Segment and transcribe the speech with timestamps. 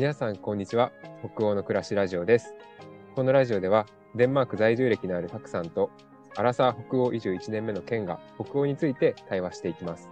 [0.00, 0.92] 皆さん、こんにちは。
[1.34, 2.54] 北欧の暮らしラジオです。
[3.14, 3.84] このラジオでは、
[4.14, 5.90] デンマーク在住歴のあるタクさんと、
[6.36, 10.08] アラサー北欧移住1年目のケンが北欧について対話していきます。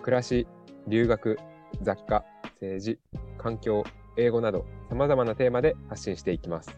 [0.00, 0.46] 暮らし、
[0.88, 1.38] 留学、
[1.82, 2.98] 雑貨、政治、
[3.36, 3.84] 環境、
[4.16, 6.74] 英語など、様々なテーマで発信していきます。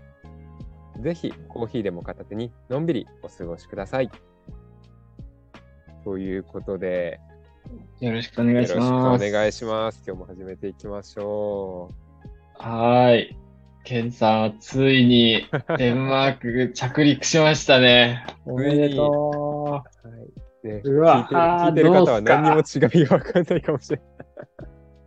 [0.98, 4.10] ぜひ、コーヒーでも片手に、のんびりお過ごしください。
[6.02, 7.20] ということで、
[8.00, 9.28] よろしくお願いしよろしくます。
[9.28, 10.02] お願いします。
[10.04, 11.94] 今日も始めていきましょ
[12.58, 13.36] はーい。
[13.84, 15.46] ケンさんはついに
[15.78, 18.26] デンマーク着陸しましたね。
[18.44, 19.70] おめでとう。
[19.70, 19.84] は
[20.64, 20.66] い。
[20.66, 22.62] ね、うわ聞いてるあー聞いてる方は何にも違
[23.00, 24.02] いが分かんないかもしれ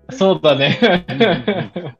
[0.09, 0.13] う。
[0.13, 0.79] そうだね。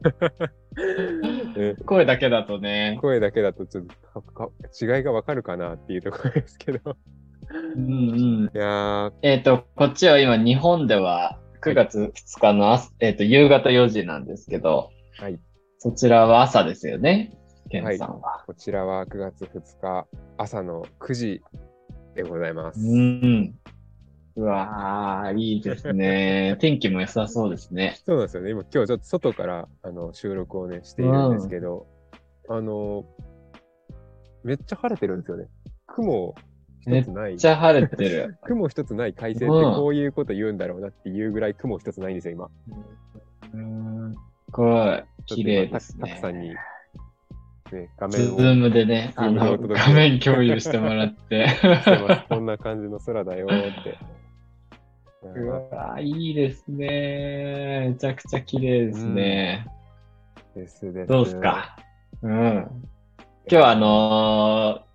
[1.84, 2.96] 声だけだとね。
[3.02, 4.22] 声だけだとちょっと
[4.80, 6.96] 違いが分かるかなっていうところですけど。
[7.76, 8.50] うんうん。
[8.54, 15.38] いやー、えっ、と、こっちは今日本では9月2日の朝、えっ、と、夕方4時なんですけど、はい。
[15.78, 17.36] そちらは朝ですよね？
[17.68, 18.42] ケンさんは。
[18.46, 20.06] こちらは9月2日
[20.38, 21.42] 朝の9時
[22.14, 22.80] でございます。
[22.80, 23.54] うん。
[24.36, 26.56] うわー、いいですね。
[26.62, 27.96] 天気も良さそうですね。
[28.06, 28.50] そうなんですよね。
[28.50, 31.86] 今、今日ちょっと外からあの収録をね、しているんですけど、
[32.48, 33.04] あの、
[34.42, 35.48] めっちゃ晴れてるんですよね。
[35.86, 36.34] 雲
[36.80, 37.36] 一つないめっ。
[37.36, 38.38] ちゃ晴れてる。
[38.42, 42.50] 雲一つない快晴ってうんこういうこと言うんだろうなっていうぐらい雲一つないんですよ、今。
[43.52, 44.14] うん。
[44.50, 46.20] すごい、綺麗ですねたく。
[46.20, 46.56] さんに、ね、
[47.96, 51.46] 画ズ面をームでね、あの、画面共有してもらって。
[52.28, 53.98] こんな感じの空だよって。
[55.22, 57.90] うわ、いいですね。
[57.90, 59.66] めちゃくちゃ綺麗ですね。
[60.56, 61.08] ですです。
[61.08, 61.76] どうすか？
[62.22, 62.32] うん。
[62.32, 62.66] 今
[63.46, 64.89] 日はあのー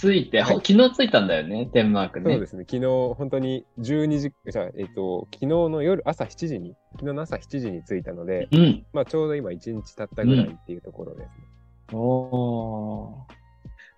[0.00, 2.32] 着いて、ほはい昨日着いたんだよね、デンマークね。
[2.32, 2.64] そうですね。
[2.68, 8.86] 昨日、本当に12時、じゃあ、えっと、昨日の夜、朝7時に、昨日の朝7時に着いたので、うん。
[8.92, 11.98] まあ、ちょうど今1日経ったぐらいっていうところですね。
[11.98, 13.38] おー。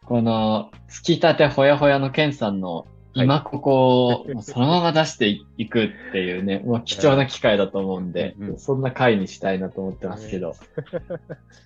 [0.07, 10.55] この、つきたてほやほやのケンさんの、今ここをそのまま出していくっていうね、もう貴重な機会だと思うんで、うんそんな回にしたいなと思ってますけど。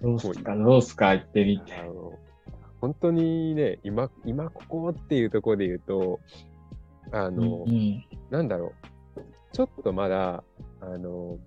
[0.01, 1.73] どうすか、どうすか、言ってみて。
[2.85, 6.21] 本当にね、今、今ここっていうところで言うと、
[7.13, 8.05] あの、うん。
[8.29, 8.75] なんだろ
[9.17, 9.21] う、
[9.55, 10.45] ちょっとまだ、
[10.83, 11.39] あの、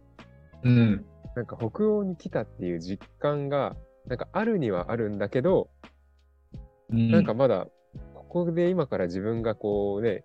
[0.64, 1.06] うん。
[1.36, 3.76] なんか北欧に来たっていう実感が、
[4.08, 5.70] なんかあるにはあるんだけど、
[6.90, 7.12] うん。
[7.12, 7.68] なんかまだ、
[8.16, 10.24] ここで今から自分がこうね、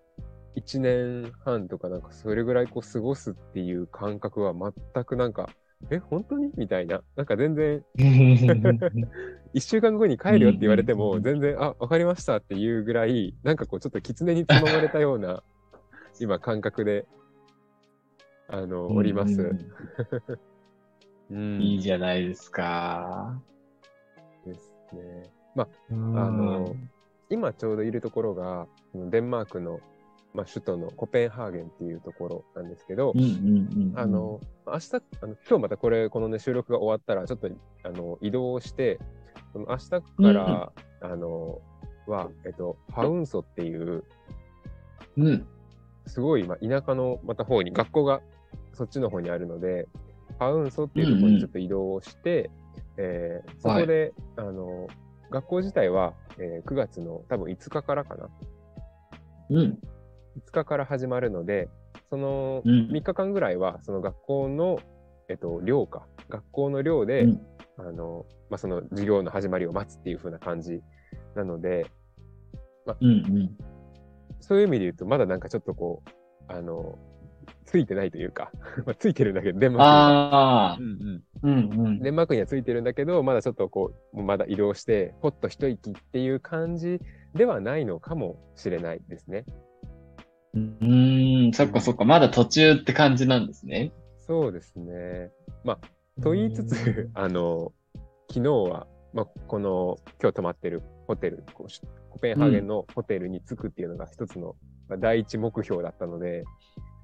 [0.55, 5.47] 1年半とかなんかそれぐらいこう過ごすっていう感覚は全くなんか、
[5.89, 6.51] え、本当に？
[6.55, 7.01] みたいな。
[7.15, 7.83] なんか全然、
[9.53, 15.43] 1週間後に帰るよって言われても、うん全然、あ、わかりましたっていうぐらい、なんかこうちょっと狐につままれたような、
[16.19, 17.05] 今感覚で、
[18.47, 19.55] あの、おります。
[21.31, 21.61] うん。
[21.61, 23.41] いいじゃないですか。
[24.45, 25.31] ですね。
[25.55, 25.67] まあ、
[26.19, 26.75] ああの、
[27.29, 29.79] 今ちょうどいるところが、デンマークの、
[30.33, 33.99] まあ、首都のコペンハーゲンっていうところなんですけど、うんうんうん。
[33.99, 37.49] あ、の、明日、あの今日またこれ、このね、収録が終わったら、ちょっと、
[37.83, 38.99] あの、移動して、
[39.53, 40.01] その明日か
[40.33, 41.61] ら、あの、
[42.07, 44.03] は、えっと、ハウンソっていう、
[45.17, 45.47] うん。
[46.07, 48.21] すごい、まあ、田舎のまた方に、学校が
[48.73, 49.87] そっちの方にあるので、
[50.39, 52.49] ハウンソっていうところにちょっと移動をして、
[52.97, 54.87] えーそこで、あの、
[55.29, 58.29] 学校自体は、えー9月の多分5日からかな。
[59.51, 59.79] うん。
[60.37, 61.69] 5日から始まるので、
[62.09, 64.79] そのうん3日間ぐらいは、その学校の、
[65.29, 66.05] えっと、寮か。
[66.29, 67.41] 学校の寮で、うん
[67.77, 70.81] あの、まあ、その授業の始まりを待つっていう風な感じ
[71.35, 71.87] なので、
[73.01, 73.57] うんうん。
[74.39, 76.97] そういう意味で言うと、まだなんかちょっとこう、あの、
[77.65, 78.51] ついてないというか、
[78.85, 80.33] まあついてるんだけど、デンマークには。
[80.33, 80.81] ああう。
[80.81, 81.99] んうんうんうん。
[81.99, 86.99] デンマークにはついてるんだけど、まだちょっとこうまだ移動して、ほっと一息っていう感じ
[87.33, 89.45] ではないのかもしれないですね。
[90.55, 92.05] うーん、そっかそっか。
[92.05, 93.91] まだ途中って感じなんですね。
[94.19, 95.31] そうですね。
[95.63, 97.73] まあ、と言いつつ、 あの、
[98.29, 104.55] 昨日は、まあ、この、今日泊まってるホテル、コペンハーゲンのホテルに着くっていうのが一つの、
[104.87, 106.43] まあ、第一目標だったので、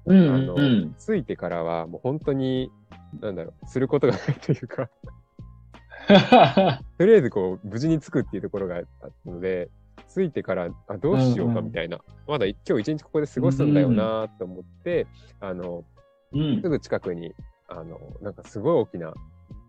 [0.06, 0.94] うんあの、うん。
[0.94, 2.70] 着いてからはもう本当に、
[3.20, 4.88] なんだろう、することがないというか、
[6.98, 8.84] とりあえずこう、無事に着くっていうところがあっ
[9.24, 9.70] たので、
[10.08, 15.06] 着いてから、あ、どうしようかみたいな、まだ今日一日ここで過ごすんだよなと思って、
[15.40, 15.84] あの、
[16.32, 16.68] うんす。
[16.68, 17.34] ぐ近くに、
[17.68, 19.12] あの、なんかすごい大きな、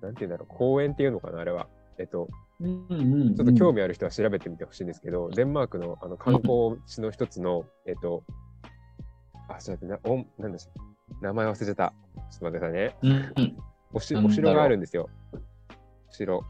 [0.02, 1.68] なんていうんだろう、公園っていうのかな、あれは。
[1.98, 2.28] えっと、
[2.60, 3.36] うんうん。
[3.36, 8.24] ちょっと興味ある人は調べてみてほしいんですけど、デンマークのあの観光地の一つの、えっと、
[9.50, 10.70] あ、ちょっと待って、な、おん、なんだし、
[11.22, 11.94] 名前忘れちゃった。
[12.30, 12.96] ちょっと待ってくださいね。
[13.02, 13.58] うんうん。
[13.94, 15.10] おしお城があるんですよ。
[16.10, 16.44] 城。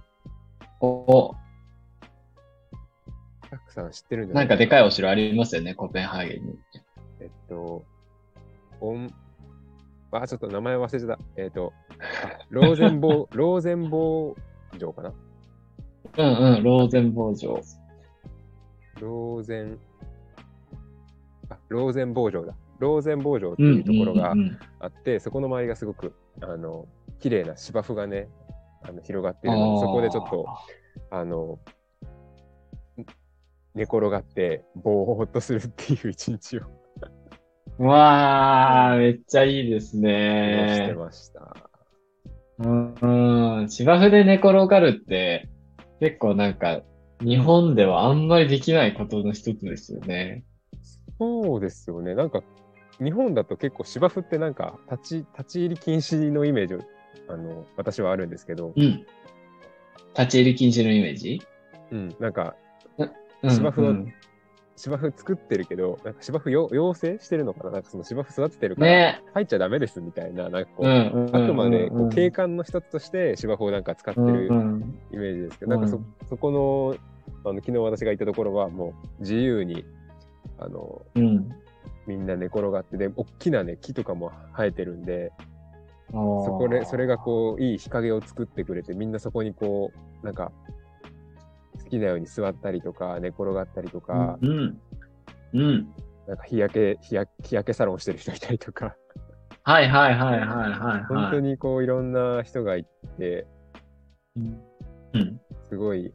[0.81, 1.35] お、
[3.71, 6.59] たくさん知ってるんじゃなんかでかいお城ありますよね、コペンハーゲンに。
[7.21, 7.85] えっと、
[8.81, 9.13] オン、
[10.11, 11.17] あ、ちょっと名前忘れてた。
[11.37, 14.37] えっと、あローゼンボー、 ローゼンボー
[14.73, 15.13] 城かな？
[16.17, 17.61] うんうん、ローゼンボー城。
[18.99, 19.79] ローゼン、
[21.49, 22.53] あ、ローゼンボー城だ。
[22.79, 26.87] ローゼンボー城っていうところがうんうんうんあって、そこの周りがすごく、あの、
[27.19, 28.27] 綺麗な芝生がね、
[28.83, 30.45] あの広がっているので、そこでちょっと、
[31.11, 31.59] あの、
[33.75, 36.61] 寝転がって、ぼーっとするっていう一日を
[37.79, 40.93] うわー、めっちゃいいですしてね。
[40.95, 41.55] ました。
[42.59, 45.49] うん、うん芝生で寝転がるって、
[45.99, 46.81] 結構なんか、
[47.21, 50.43] 日本ではあんまりできないことの一つですよね。
[51.17, 52.13] そうですよね。
[52.13, 52.43] なんか、
[53.01, 56.79] 日本だと結構芝生ってなんか、立ち、立ち入り禁止のイメージを、
[57.29, 59.05] あの、私はあるんですけど、うん。
[60.15, 61.41] 立ち入り禁止のイメージ？
[61.91, 62.70] うん、なんか、うん
[63.49, 64.13] 芝生のうん。
[64.77, 67.71] 芝生作ってるけど、なんか芝生よ養成してるのかな？
[67.71, 69.21] なんかその芝生育ててるから、ね。
[69.33, 72.07] 入っちゃダメですみたいな、なんかこう、うんうんうんあくまでこうん。
[72.07, 74.99] う景観の一つとして芝生をなんか使ってうんるうん。
[75.11, 76.05] イメージですけど、なんかそうん。
[76.29, 76.95] そこの
[77.43, 79.85] あの昨日私が行ったところはもう自由に
[80.57, 81.49] あのうん。
[82.07, 85.31] みんな寝転がってで大きなね木とかも生えてるんで
[86.11, 89.91] そそこでそれがこういい日陰を作ってくれてみんなそこにこ
[90.23, 90.80] うなんか好
[91.91, 94.81] きなように座ったりとか寝転がったりとか、うん。
[95.53, 95.93] うん。
[96.27, 98.95] なんか日焼け日焼日焼けサロンしてる人いたりとか
[99.63, 101.03] はいはいはいはいはい、はい。
[101.03, 102.85] 本当にこういろんな人がい
[103.19, 103.45] て
[104.35, 104.39] う
[105.19, 105.39] ん。
[105.69, 106.13] すごい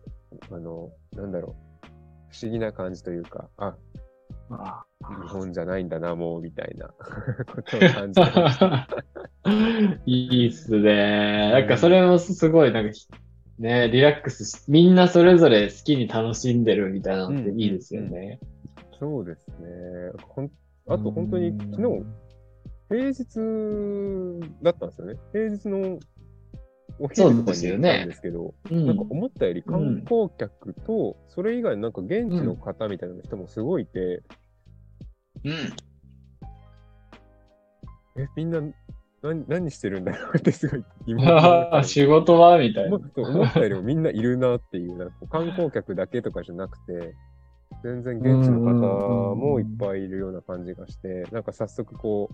[0.50, 1.86] あのなんだろう
[2.30, 3.74] 不思議な感じというかあ
[4.50, 4.84] あ
[5.22, 6.88] 日本じゃないんだなもうみたいな
[7.46, 8.88] ことを感じてました。
[10.06, 11.52] いいっすね。
[11.52, 12.90] なんかそれもすごい、なんか、
[13.58, 18.38] ね、リラックスし、みんなそれぞれ好きに楽しんでるみたいなのっていいですよね。
[18.98, 19.66] そうですね。
[20.28, 20.50] ほん
[20.88, 22.04] あと本当に昨日、
[22.88, 23.24] 平日
[24.62, 25.14] だったんですよね。
[25.32, 25.98] 平日の
[26.98, 34.22] お昼に行ったんですけど、うん、なんか思ったより観光客と、それ以外のなんか現地の方みたいな人もすごいいて、
[35.44, 35.52] うん。
[38.18, 38.60] え、みんな
[39.26, 42.58] 何何してるんだろう ってすごい疑問に思ったああ、仕事は？
[42.58, 47.14] みたいな思ったよりもみんないるなっていう、なんか観光客だけとかじゃなくて、
[47.82, 52.30] 全然現地の方もいっぱいいるような感じがして、なんか早速こ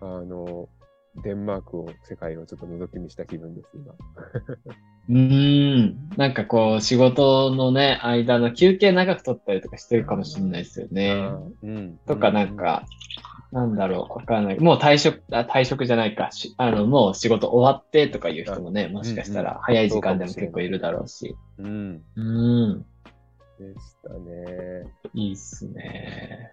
[0.00, 0.68] う、あの、
[1.22, 3.94] デンマークを、世界をちょっと覗き見した気分です、今。
[5.08, 6.10] うーん。
[6.16, 11.30] なんかこう、仕事のね、間の休憩長く取ったりとかしてるかもしれないですよね。
[11.62, 11.98] うん。
[12.06, 12.84] とかなんか、
[13.52, 14.60] なんだろう、わかんない。
[14.60, 16.30] もう退職、あ退職じゃないか。
[16.32, 21.36] しあの、もう仕事終わってとかいう人もね、もしかしたうんら早い時間でも結構いるだろうし。
[21.58, 22.02] うん。
[22.16, 22.86] うん。
[23.58, 24.92] でしたね。
[25.14, 26.52] いいっすね。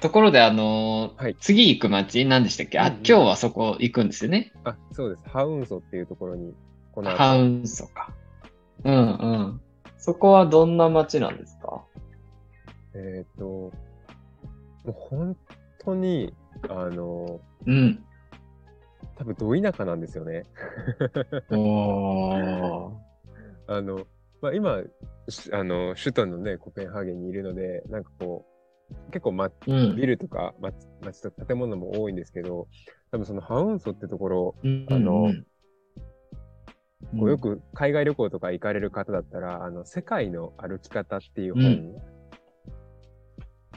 [0.00, 2.78] ところで、あのーはい次行く街何でしたっけ？
[2.78, 4.52] あ、今日はそこ行くんですよね。
[4.64, 5.28] あ、そうです。
[5.30, 6.54] ハウンソっていうところに、
[6.92, 8.14] この後ハウンソか。
[8.84, 9.60] うんうん。
[9.98, 11.82] そこはどんな街なんですか？
[12.94, 13.72] えっ、と、も
[14.86, 15.36] う本
[15.84, 16.32] 当に、
[16.68, 18.04] あの、うん。
[19.16, 20.44] 多分ど田舎なんですよね。
[23.66, 24.06] あの、
[24.40, 24.82] まあ、今、
[25.28, 28.44] しあの、首都のね、コペンハーゲンにいるので、なんかこ
[28.90, 29.96] う、結構、ま、うん。
[29.96, 32.68] ビルとか街街とか建物も多いんですけど、
[33.10, 35.46] 多分そのハウンソってところ、うんあのうん
[37.18, 41.94] こうよく海外旅行とか行かれる方だったら、あの、世界の歩き方っていうう本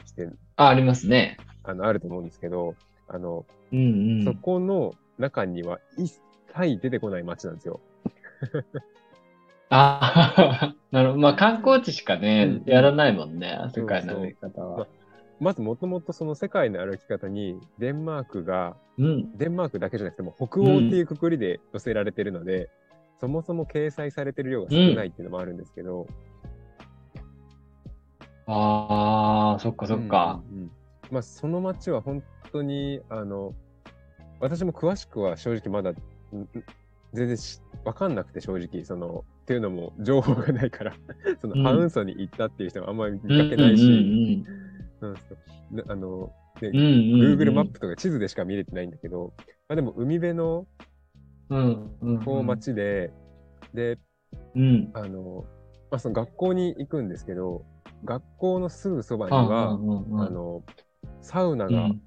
[0.06, 1.36] して、あ、ありますね。
[1.68, 2.74] あの、あると思うんですけど、
[3.08, 6.14] あの、うんそこの中には一
[6.56, 7.80] 切出てこない街なんですよ。
[9.68, 11.20] あなるほど。
[11.20, 14.86] まあ観光地しかね、うんやらないもんね、そう世界の歩き方は。
[15.40, 19.36] まずもともとその世界の歩き方に、デンマークが、うん。
[19.36, 22.70] デンマークだけじゃなくても北欧っていうくくりで載せられてるので、
[23.20, 26.06] そもそも掲載されてる量が少ないっていうのもあるんですけど、
[28.46, 30.40] ああ、そっかそっか。
[30.50, 30.70] うんうんうん
[31.10, 32.22] まあ、その街は本
[32.52, 33.54] 当に、あの、
[34.40, 36.48] 私も詳しくは正直まだ、んん
[37.14, 40.94] 全然しわかんなくて正直、その、っていうのも情報がないから、
[41.40, 43.84] そうんのハウンソに行ったっていう人はあんまり見うんかけないし、
[45.00, 45.14] う
[45.88, 47.22] あの、ねうんうん。
[47.22, 47.38] うん。
[47.38, 49.32] Google マップとか地図でしか見れてないんだけど、
[49.68, 50.66] まあでも海辺の
[51.50, 52.24] うんうん。
[52.24, 53.10] こう街で、
[53.72, 53.98] で、
[54.54, 54.90] うん。
[54.92, 55.46] あの、
[55.90, 57.64] まあその学校に行くんですけど、
[58.04, 60.62] 学校のすぐそばにうんは、うんうんうんあの、
[61.20, 62.02] サウナがうん。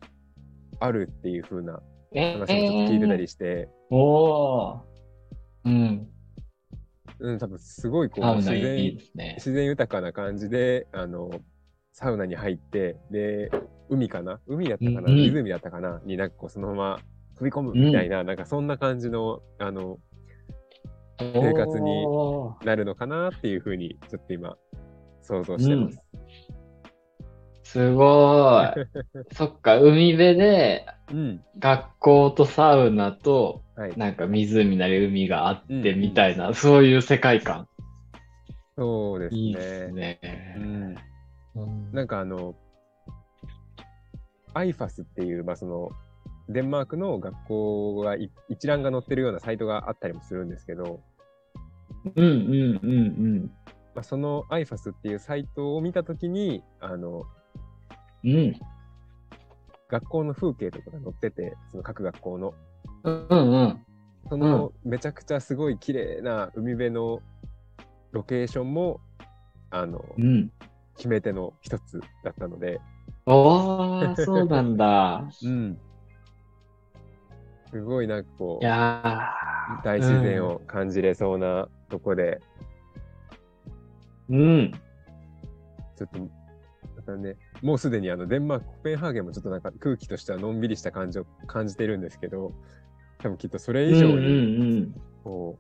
[0.79, 1.79] あるっていう風な
[2.11, 4.79] え話もちょっと聞いてたりして、おー。
[5.65, 6.09] うん。
[7.19, 9.35] うん、多分すごいこう自ナいいね。
[9.37, 11.29] 自然豊かな感じで、あの、
[11.93, 13.51] サウナに入って、で、
[13.89, 14.39] 海かな？
[14.47, 15.23] 海だったかな、うんうん。
[15.25, 16.01] 湖だったかな？
[16.03, 16.99] になんかこうそのまま
[17.35, 19.99] 飛び込むみたいな、なんかそんな感じの、あの、
[21.19, 22.07] 生活に
[22.65, 24.57] なるのかなっていうふうに、ちょっと今、
[25.21, 25.99] 想像してます。
[27.71, 28.65] すごい。
[29.33, 31.43] そっか、海辺でうん。
[31.57, 33.97] 学校とサウナとはい。
[33.97, 37.69] なんか湖なり海があってうんみたいな、そういう世界観。
[38.75, 39.41] そうですね。
[39.41, 40.19] いいですね。
[40.57, 40.95] うん。
[41.55, 42.55] うんなんかあの、
[44.53, 45.91] アイファスっていう、まあその、
[46.49, 50.99] デンマークの学校がい一覧が載ってるようなサイトがあったりもするんですけど、
[52.15, 53.51] うんうんうん
[53.95, 57.23] まあ、その iFAS っていうサイトを見たときに、あの、
[58.23, 58.31] うん。
[58.31, 58.55] うん。
[59.89, 62.53] 学校の風景とかが載ってて、その各学校の。
[63.03, 63.85] うんうん。
[64.29, 67.19] そのめちゃくちゃすごい綺麗な海辺の
[68.11, 69.01] ロケーションも、
[69.69, 70.51] あの、うん。
[70.95, 72.79] 決め手の一つだったので、
[73.25, 75.27] おー、そうなんだ。
[75.43, 75.79] うん。
[77.71, 78.69] すごいなんかこ、いう
[79.83, 82.41] 大自然を感じれそうなとこで、
[84.29, 84.71] うん。
[85.95, 92.53] ちょっと、またね、もうすでにあのデンマーク、コペンハーゲンもちょっとなんか空気としてはのんびりした感じを感じてるんですけど、
[93.19, 95.59] 多分きっとそれ以上うんに、こ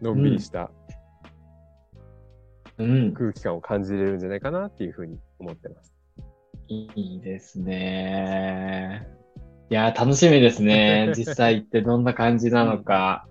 [0.00, 0.70] う、のんびりした。
[2.78, 5.94] 空気感を感じれるんじゃないかなっていうふうに思ってます。
[6.68, 9.06] いいですね。
[9.68, 11.12] いやー、楽しみですね。
[11.16, 13.28] 実際行ってどんな感じなのか。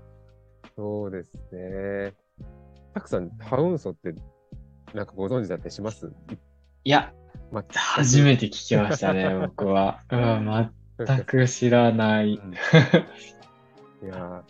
[0.75, 2.13] そうですね。
[2.93, 4.13] たくさん、ハウンソって、
[4.93, 6.11] なんかご存知だったりします？
[6.83, 7.13] いや、
[7.51, 9.99] ま初めて聞きましたね、 僕は。
[10.09, 12.33] うん、全く知らない。
[12.33, 12.39] い
[14.07, 14.43] や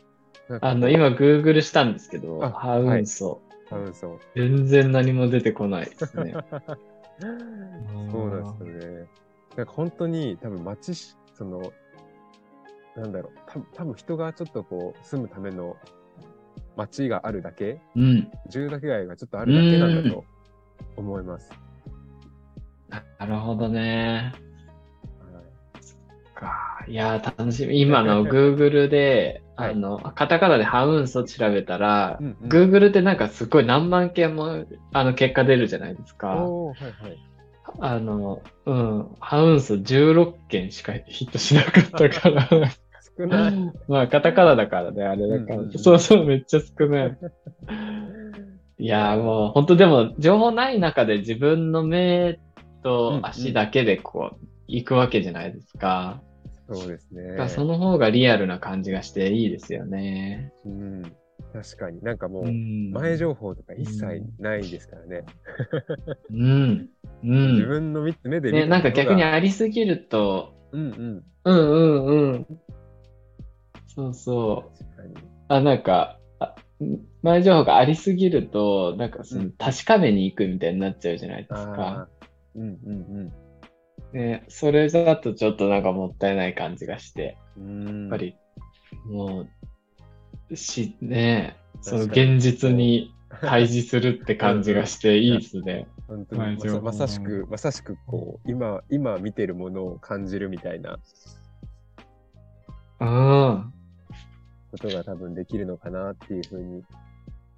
[0.62, 4.20] あの、今、Google したんですけど、あハウンソ、ハウンソ。
[4.36, 6.36] 全然何も出てこないですね。
[8.12, 9.08] そうなんですよね。
[9.56, 11.72] なんか本当に多分街し、その、
[12.96, 15.78] なんだろう、た多分人がちょっとこう住むための
[16.76, 18.32] 街があるだけ、うん。
[18.50, 20.26] 住宅街がちょっとあるだけなんだと
[20.98, 21.50] 思います。
[23.20, 24.34] なるほどね。
[24.34, 24.52] はい
[26.42, 27.80] かいやー、楽しみ。
[27.80, 36.44] 今の Google で、はいあの、カタカナでハウンソ調べたら、うんうん Google ってなんかすごい何万件も、あの、結果出るじゃないですか。
[36.44, 37.18] おー、はいはい。
[37.80, 42.50] あの、うん、ハウンソ16件しかヒットしなかったから。
[43.18, 43.54] 少ない。
[43.88, 45.56] まあ、カタカナだからね、あれだから。
[45.56, 47.18] うんうんうんそうそう、めっちゃ少ない。
[48.80, 52.40] いやーもう、本当でも、情報ない中で自分の目
[52.84, 56.22] と足だけでこう、行くわけじゃないですか。
[56.70, 57.50] そうですね。
[57.50, 60.52] その方がリアルな感じがしていいですよね。
[60.66, 61.04] うん。
[61.54, 65.26] 確かになんかもう、ん前情報とか一切ないですからね。
[66.32, 66.90] うん。
[67.24, 67.68] う自ん。
[67.68, 71.24] 分の見目で見ね、なんか逆にあありすぎると、うんうん。
[71.44, 72.48] うんうんうん。
[73.88, 74.78] そうそう。
[74.78, 75.16] 確かに。
[75.50, 76.56] あ、なんか、あ
[77.22, 82.08] 前情報がありすぎると、なんかそのうん確かめに行くみたいになっちゃうじゃないですあ
[82.54, 82.60] か。
[82.60, 82.60] あ。
[82.60, 82.94] うんう
[83.24, 83.34] ん
[84.14, 88.02] ね、それだとちょっとなんかもったいない感じがして、うん。
[88.02, 88.36] やっぱり、
[89.06, 89.48] も
[90.50, 95.88] う、し、ね、その現実に対峙するって感じがしていいですね。
[96.08, 101.00] 本当にまさしく、まさしくこう、今、今見てるものを感じるみたいな
[103.00, 103.74] うん。
[104.72, 106.84] ことが多分できるのかなっていうふうに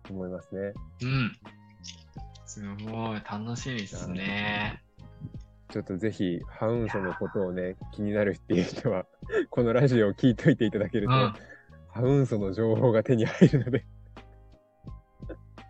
[0.09, 0.73] 思いますね。
[1.01, 1.31] うん。
[2.53, 4.83] すごい、楽しみですね。
[5.71, 9.07] ちょっとぜひ、ハウンソのことをね、気になるっていう人は、
[9.49, 11.33] このラジオを聞いといていただけると、うん。
[11.89, 13.85] ハウンソの情報が手に入るので、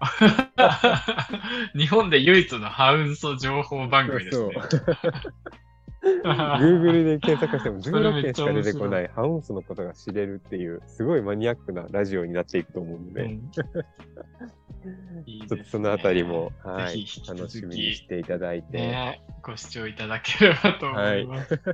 [1.73, 4.55] 日本で唯一のハウンソ情報番組ですね。
[6.23, 13.51] Google で検索しても それめ16件しか出てこないハウンソのことが知れるっていう、すごいマニアックなラジオになっていくと思うので、うん
[15.71, 21.59] そのあたりも、はい楽しみにしていただいて、ね、ご視聴いただければと思います。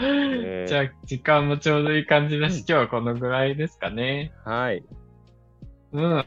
[0.00, 4.32] えじゃあ、時間もちょうどいい感じだし、今日はこのぐらいですかね。
[4.44, 4.84] はい。
[5.92, 6.24] うん。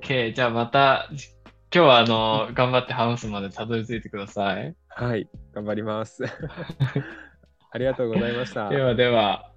[0.00, 0.32] OK。
[0.32, 1.28] じゃあまた、じ
[1.74, 4.76] 今日はあの、頑張ってハウスまでたどり着いてください。
[4.90, 5.28] はい。
[5.52, 6.22] 頑張ります。
[7.72, 8.68] ありがとうございました。
[8.68, 9.50] ではでは、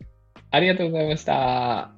[0.50, 1.97] ありがとうございました。